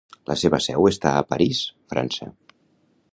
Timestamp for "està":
0.91-1.11